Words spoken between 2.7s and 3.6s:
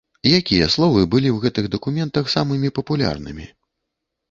папулярнымі?